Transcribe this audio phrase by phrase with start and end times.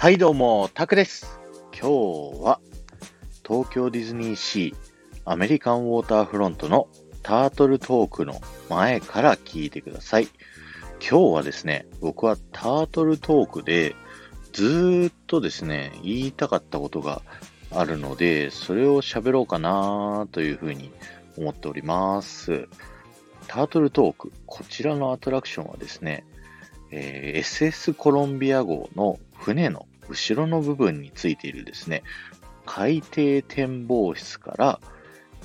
[0.00, 1.40] はいどうも、タクです。
[1.72, 1.88] 今
[2.30, 2.60] 日は
[3.44, 6.86] 東京ディズニーシーアメリカンウォーターフロントの
[7.24, 8.40] タートルトークの
[8.70, 10.28] 前から聞いてください。
[11.00, 13.96] 今日はですね、僕はタートルトークで
[14.52, 17.20] ずーっとですね、言いたかったことが
[17.72, 20.92] あるので、それを喋ろうかなというふうに
[21.36, 22.68] 思っております。
[23.48, 26.24] タートルトーク、こちらのアトラクションはですね、
[26.92, 32.02] えー SS コロンビア号の船の後ろの部分についているですね、
[32.66, 34.80] 海底展望室から、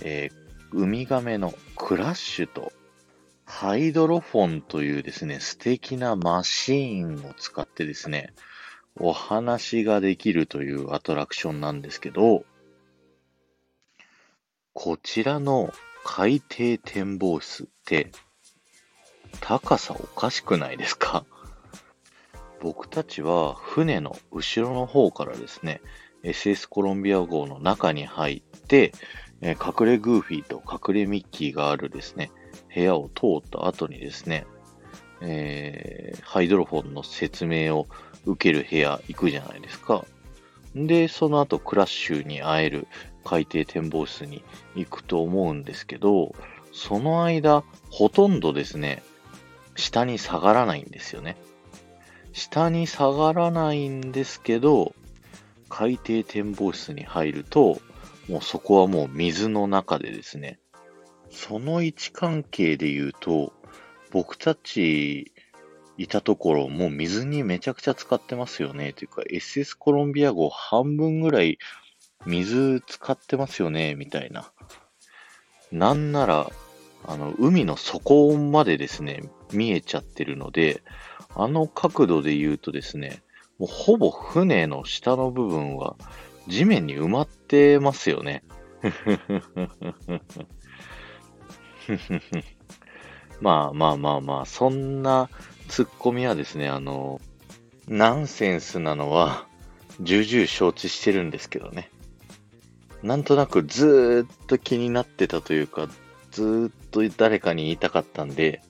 [0.02, 0.44] えー
[0.76, 2.74] ウミガメのクラッシュと
[3.46, 8.34] ハイドロフォンというですね、素敵なマシーンを使ってですね、
[9.00, 12.44] お話ができるというアトラクションなんですけど、
[14.74, 15.72] こちらの
[16.04, 18.12] 海底展望室って、
[19.42, 21.24] 高さおかしくないですか？
[22.64, 25.82] 僕たちは船の後ろの方からですね、
[26.24, 28.94] SS コロンビア号の中に入って、
[29.42, 32.32] え隠れグーフィーと隠れミッキーがあるですね、
[32.74, 34.46] 部屋を通った後にですね、
[35.20, 37.88] えーハイドロフォンの説明を
[38.26, 40.06] 受ける部屋行くじゃないですか。
[40.74, 42.88] で、その後クラッシュに会える
[43.26, 44.42] 海底展望室に
[44.76, 46.34] 行くと思うんですけど、
[46.72, 49.04] その間、ほとんどですね、
[49.76, 51.36] 下に下がらないんですよね。
[52.34, 54.94] 下に下がらないんですけど、
[55.70, 57.80] 海底展望室に入ると、
[58.28, 60.60] もうそこはもう水の中でですね、
[61.32, 63.54] その位置関係で言うと、
[64.12, 65.32] 僕たち
[65.98, 68.94] いたところ、もう水にめちゃくちゃ使ってますよね。
[68.94, 71.60] というか、SS コロンビア号半分ぐらい
[72.26, 74.52] 水使ってますよね、みたいな。
[75.72, 76.50] なんなら、
[77.06, 80.82] あの、海の底までですね、見えちゃってるので、
[81.36, 83.24] あの角度で言うとですね、
[83.60, 85.96] もうほぼ船の下の部分は
[86.48, 88.44] 地面に埋まってますよね。
[93.42, 95.30] まあまあまあまあ、そんな
[95.68, 97.20] ツッコミはですね、あの、
[97.88, 99.46] ナンセンスなのは
[100.00, 101.90] 重々承知してるんですけどね。
[103.02, 105.90] なんとなくずーっと気になってたというか、
[106.32, 108.62] ずーっと誰かに言いたかったんで、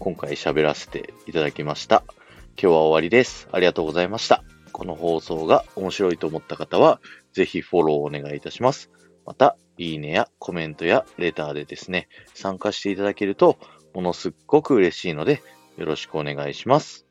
[0.00, 2.04] 今回喋らせていただきました。
[2.08, 3.50] 今日は終わりです。
[3.52, 4.42] ありがとうございました。
[4.72, 7.02] この放送が面白いと思った方は、
[7.34, 8.90] ぜひフォローお願いいたします。
[9.26, 13.58] また、いいねやコメントやレターでですね、参加していただけると、
[13.92, 15.42] ものすっごく嬉しいので、
[15.76, 17.04] よろしくお願いします。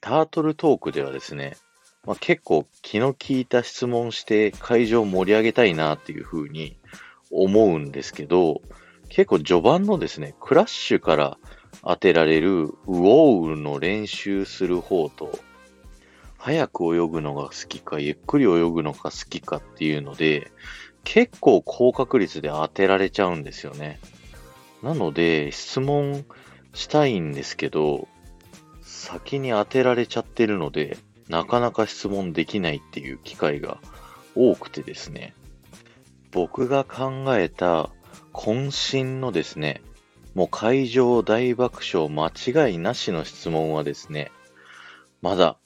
[0.00, 1.56] タートルトークではですね、
[2.04, 6.76] まあ、結構気の利いた質問して会場を盛り上げたいなっていうふうに
[7.30, 8.62] 思うんですけど、
[9.10, 11.36] 結構序盤のですね、クラッシュから
[11.82, 15.38] 当てられるウォーの練習する方と、
[16.38, 20.50] 早く泳ぐのが好きか、ゆっくり泳ぐのが好きかっていうので、
[21.04, 23.98] 結構高確率で当てられちゃうんですよね。
[24.82, 26.24] なので、質問
[26.72, 28.08] したいんですけど、
[28.82, 30.96] 先に当てられちゃってるので、
[31.28, 33.78] なかなか質問できないっていう機会が
[34.36, 35.34] 多くてですね、
[36.30, 37.90] 僕が考えた
[38.32, 38.70] 渾
[39.04, 39.82] 身のですね、
[40.34, 44.30] もう会場大爆笑間違いなしの質問はですね、
[45.22, 45.56] まだ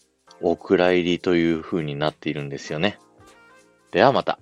[0.41, 2.99] お蔵入りという風になっているんですよね。
[3.93, 4.39] ではまた。